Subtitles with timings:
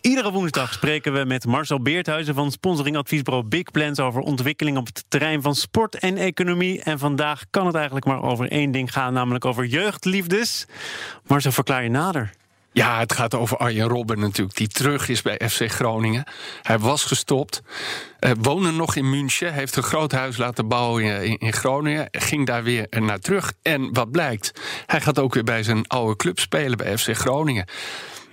[0.00, 5.04] Iedere woensdag spreken we met Marcel Beerthuizen van sponsoringadviesbureau Big Plans over ontwikkeling op het
[5.08, 6.82] terrein van sport en economie.
[6.82, 10.66] En vandaag kan het eigenlijk maar over één ding gaan, namelijk over jeugdliefdes.
[11.26, 12.30] Marcel, verklaar je nader.
[12.72, 16.24] Ja, het gaat over Arjen Robben natuurlijk, die terug is bij FC Groningen.
[16.62, 17.62] Hij was gestopt,
[18.20, 22.62] uh, woonde nog in München, heeft een groot huis laten bouwen in, Groningen, ging daar
[22.62, 23.52] weer naar terug.
[23.62, 27.68] En wat blijkt, hij gaat ook weer bij zijn oude club spelen bij FC Groningen.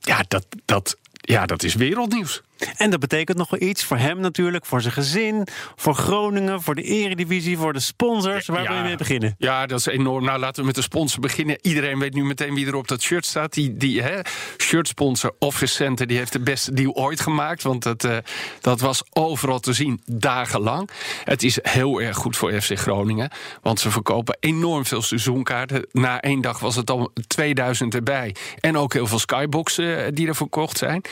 [0.00, 0.96] Ja, dat, dat,
[1.28, 2.42] ja, dat is wereldnieuws.
[2.76, 6.74] En dat betekent nog wel iets voor hem natuurlijk, voor zijn gezin, voor Groningen, voor
[6.74, 8.46] de eredivisie, voor de sponsors.
[8.46, 9.34] Waar ja, wil je mee beginnen?
[9.38, 10.24] Ja, dat is enorm.
[10.24, 11.58] Nou, laten we met de sponsor beginnen.
[11.62, 13.52] Iedereen weet nu meteen wie er op dat shirt staat.
[13.52, 14.20] Die, die hè,
[14.58, 17.62] shirtsponsor Office Center, die heeft de beste deal ooit gemaakt.
[17.62, 18.16] Want dat, uh,
[18.60, 20.90] dat was overal te zien, dagenlang.
[21.24, 23.30] Het is heel erg goed voor FC Groningen.
[23.62, 25.86] Want ze verkopen enorm veel seizoenkaarten.
[25.92, 28.34] Na één dag was het al 2000 erbij.
[28.60, 31.02] En ook heel veel skyboxen uh, die er verkocht zijn.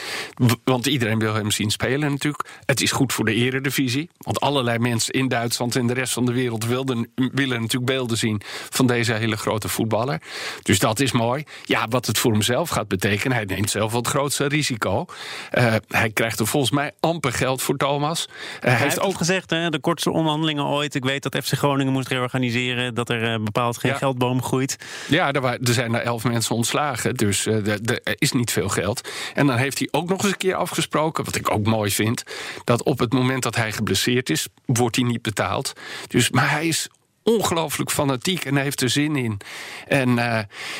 [0.64, 2.48] Want iedereen wil hem zien spelen natuurlijk.
[2.64, 4.10] Het is goed voor de eredivisie.
[4.18, 8.18] Want allerlei mensen in Duitsland en de rest van de wereld wilden, willen natuurlijk beelden
[8.18, 10.20] zien van deze hele grote voetballer.
[10.62, 11.44] Dus dat is mooi.
[11.64, 15.06] Ja, wat het voor hemzelf gaat betekenen, hij neemt zelf het grootste risico.
[15.52, 18.26] Uh, hij krijgt er volgens mij amper geld voor Thomas.
[18.26, 20.94] Uh, hij, hij, heeft ook gezegd, hè, de kortste onderhandelingen ooit.
[20.94, 23.96] Ik weet dat FC Groningen moest reorganiseren, dat er uh, bepaald geen ja.
[23.96, 24.76] geldboom groeit.
[25.08, 29.08] Ja, er, waren, er zijn er elf mensen ontslagen, dus er is niet veel geld.
[29.34, 32.22] En dan heeft hij ook nog eens een keer afgesproken, wat ik ook mooi vind,
[32.64, 35.72] dat op het moment dat hij geblesseerd is, wordt hij niet betaald.
[36.08, 36.88] Dus, maar hij is
[37.26, 39.38] ongelooflijk fanatiek en heeft er zin in.
[39.86, 40.38] En uh,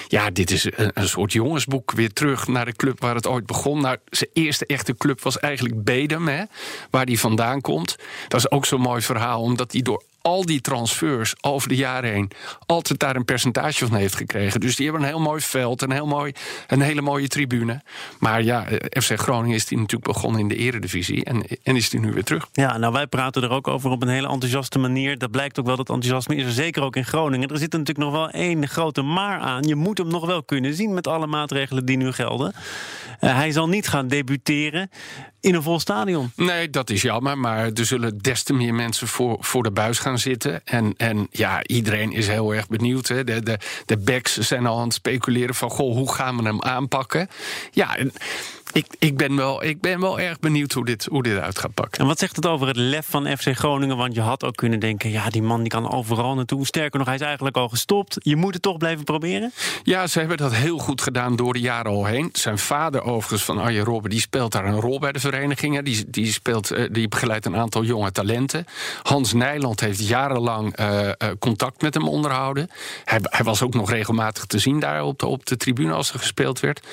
[0.09, 1.93] ja, dit is een, soort jongensboek.
[1.93, 3.81] Weer terug naar de club waar het ooit begon.
[3.81, 6.43] Nou, zijn eerste echte club was eigenlijk Bedem, hè,
[6.91, 7.97] waar hij vandaan komt.
[8.29, 12.13] Dat is ook zo'n mooi verhaal, omdat hij door al die transfers over de jaren
[12.13, 12.31] heen
[12.67, 14.61] altijd daar een percentage van heeft gekregen.
[14.61, 16.33] Dus die hebben een heel mooi veld, een, heel mooi,
[16.67, 17.83] een hele mooie tribune.
[18.19, 21.91] Maar ja, eh, FC Groningen is die natuurlijk begonnen in de eredivisie en, en is
[21.91, 22.49] die nu weer terug.
[22.53, 25.19] Ja, nou wij praten er ook over op een hele enthousiaste manier.
[25.19, 27.49] Dat blijkt ook wel, dat enthousiasme is er zeker ook in Groningen.
[27.49, 29.63] Er zit natuurlijk nog wel één grote maar aan.
[29.63, 32.55] Je moet hem nog wel kunnen zien met alle maatregelen die nu gelden.
[33.21, 34.91] Uh, hij zal niet gaan debuteren
[35.41, 36.33] in een vol stadion.
[36.37, 37.39] Nee, dat is jammer.
[37.39, 40.61] Maar er zullen des te meer mensen voor, voor de buis gaan zitten.
[40.65, 43.09] En, en ja, iedereen is heel erg benieuwd.
[43.09, 43.25] Hè.
[43.25, 45.71] De, de, de backs zijn al aan het speculeren van...
[45.71, 47.29] goh, hoe gaan we hem aanpakken?
[47.71, 48.13] Ja, en
[48.77, 51.75] ik, ik, ben wel, ik ben wel erg benieuwd hoe dit, hoe dit uit gaat
[51.75, 52.01] pakken.
[52.01, 53.97] En wat zegt het over het lef van FC Groningen?
[53.97, 56.67] Want je had ook kunnen denken, ja, die man die kan overal naartoe.
[56.67, 58.17] Sterker nog, hij is eigenlijk al gestopt.
[58.19, 59.53] Je moet het toch blijven proberen?
[59.83, 62.29] Ja, ze hebben dat heel goed gedaan door de jaren al heen.
[62.33, 65.85] Zijn vader overigens van Arjen Robben, die speelt daar een rol bij de verenigingen.
[65.85, 68.65] Die, die, speelt, eh, die begeleidt een aantal jonge talenten.
[69.03, 72.71] Hans Nijland heeft jarenlang uh, contact met hem onderhouden.
[73.05, 76.13] Hij, hij, was ook nog regelmatig te zien daar op de, op de tribune als
[76.13, 76.87] er gespeeld werd.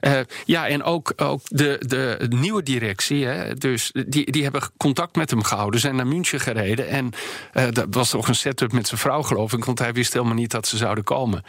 [0.00, 5.16] Uh, ja, en ook ook de, de nieuwe directie, hè, dus die, die hebben contact
[5.16, 6.88] met hem gehouden, zijn naar München gereden.
[6.88, 7.10] En
[7.54, 10.34] uh, dat was toch een setup met zijn vrouw, geloof ik, want hij wist helemaal
[10.34, 11.44] niet dat ze zouden komen.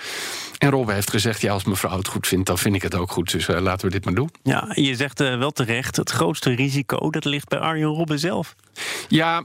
[0.58, 3.12] En Robbe heeft gezegd: ja, als mevrouw het goed vindt, dan vind ik het ook
[3.12, 3.32] goed.
[3.32, 4.32] Dus laten we dit maar doen.
[4.44, 8.56] Ja, je zegt wel terecht: het grootste risico dat ligt bij Arjen Robben zelf.
[9.08, 9.44] Ja,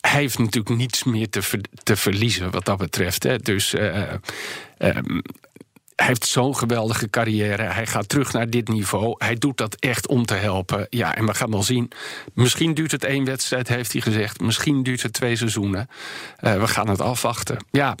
[0.00, 3.22] hij heeft natuurlijk niets meer te, ver, te verliezen wat dat betreft.
[3.22, 3.38] Hè.
[3.38, 3.74] Dus
[4.78, 5.22] um,
[5.98, 7.62] hij heeft zo'n geweldige carrière.
[7.62, 9.14] Hij gaat terug naar dit niveau.
[9.18, 10.86] Hij doet dat echt om te helpen.
[10.90, 11.90] Ja, en we gaan wel zien.
[12.34, 14.40] Misschien duurt het één wedstrijd, heeft hij gezegd.
[14.40, 15.88] Misschien duurt het twee seizoenen.
[16.40, 17.64] Uh, we gaan het afwachten.
[17.70, 17.94] Ja,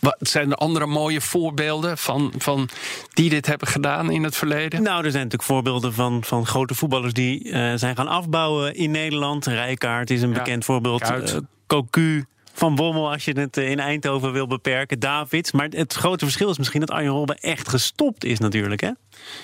[0.00, 2.68] wat zijn er andere mooie voorbeelden van, van
[3.12, 4.82] die dit hebben gedaan in het verleden?
[4.82, 8.90] Nou, er zijn natuurlijk voorbeelden van, van grote voetballers die uh, zijn gaan afbouwen in
[8.90, 9.46] Nederland.
[9.46, 11.02] Rijkaard is een ja, bekend voorbeeld.
[11.02, 15.00] Uh, Cocu van Bommel als je het eh, in Eindhoven wil beperken.
[15.00, 15.52] Davids.
[15.52, 18.90] Maar het grote verschil is misschien dat Arjen Robben echt gestopt is natuurlijk, hè?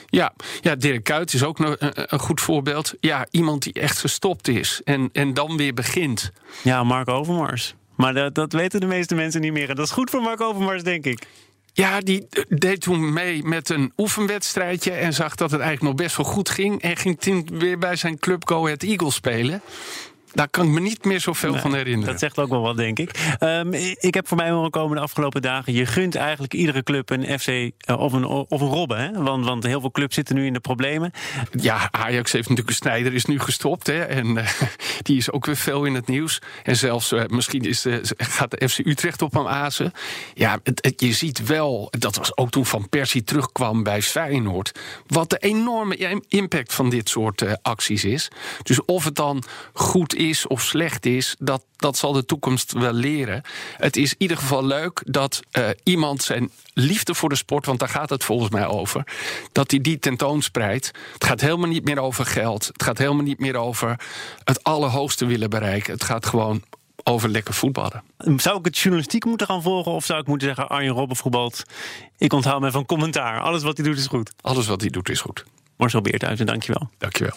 [0.06, 2.94] Ja, ja Dirk Kuyt is ook nog een, een, goed voorbeeld.
[3.00, 6.32] Ja, iemand die echt gestopt is en, en dan weer begint.
[6.62, 7.74] Ja, Mark Overmars.
[7.94, 9.68] Maar dat, dat weten de meeste mensen niet meer.
[9.68, 11.26] En dat is goed voor Mark Overmars, denk ik.
[11.78, 16.16] Ja, die deed toen mee met een oefenwedstrijdje en zag dat het eigenlijk nog best
[16.16, 16.82] wel goed ging.
[16.82, 19.62] En ging toen weer bij zijn club Go Ahead Eagles spelen.
[20.32, 22.12] Daar kan ik me niet meer zoveel van herinneren.
[22.12, 23.36] Dat zegt ook wel wat, denk ik.
[23.40, 25.72] Um, ik heb voorbij horen komen de afgelopen dagen.
[25.72, 28.98] Je gunt eigenlijk iedere club een FC uh, of, een, of een Robben.
[28.98, 29.22] Hè?
[29.22, 31.12] Want, want heel veel clubs zitten nu in de problemen.
[31.60, 33.86] Ja, Ajax heeft natuurlijk een Snijder is nu gestopt.
[33.86, 34.02] Hè?
[34.02, 34.48] En uh,
[35.02, 36.40] die is ook weer veel in het nieuws.
[36.62, 37.86] En zelfs uh, misschien is,
[38.16, 39.92] gaat de FC Utrecht op hem azen.
[40.34, 44.78] Ja, het, het, je ziet wel, dat was ook toen Van Persie terugkwam bij Feyenoord.
[45.06, 48.28] Wat de enorme impact van dit soort acties is.
[48.62, 49.42] Dus of het dan
[49.72, 53.42] goed is of slecht is, dat, dat zal de toekomst wel leren.
[53.76, 57.78] Het is in ieder geval leuk dat uh, iemand zijn liefde voor de sport, want
[57.78, 59.04] daar gaat het volgens mij over,
[59.52, 60.90] dat hij die tentoonspreidt.
[61.12, 62.66] Het gaat helemaal niet meer over geld.
[62.66, 64.00] Het gaat helemaal niet meer over
[64.44, 65.92] het allerhoogste willen bereiken.
[65.92, 66.62] Het gaat gewoon
[67.04, 68.02] over lekker voetballen.
[68.36, 71.62] Zou ik het journalistiek moeten gaan volgen of zou ik moeten zeggen Arjen Robben voetbalt?
[72.18, 73.40] Ik onthoud me van commentaar.
[73.40, 74.32] Alles wat hij doet is goed.
[74.40, 75.44] Alles wat hij doet is goed.
[75.76, 76.90] Marcel Beerthuizen, dankjewel.
[76.98, 77.36] Dankjewel.